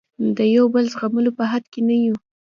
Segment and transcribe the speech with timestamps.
[0.37, 2.15] د یو بل زغملو په حد کې نه یو.